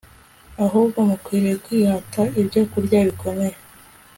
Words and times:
Ahubwo 0.65 0.97
mukwiriye 1.07 1.55
kwihata 1.65 2.21
ibyokurya 2.41 2.97
bikomeye 3.07 3.55